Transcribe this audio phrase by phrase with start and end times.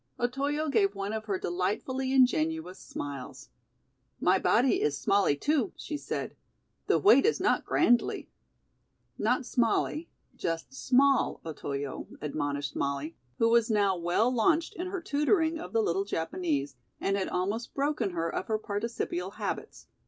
[0.19, 3.49] Otoyo gave one of her delightfully ingenuous smiles.
[4.19, 6.35] "My body is smally, too," she said.
[6.87, 8.27] "The weight is not grandly."
[9.19, 15.59] "Not smally; just small, Otoyo," admonished Molly, who was now well launched in her tutoring
[15.59, 19.85] of the little Japanese, and had almost broken her of her participial habits.